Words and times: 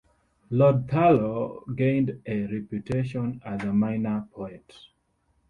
Lord 0.49 0.87
Thurlow 0.89 1.63
gained 1.75 2.23
a 2.25 2.47
reputation 2.47 3.39
as 3.45 3.63
a 3.65 3.71
minor 3.71 4.27
poet. 4.31 4.73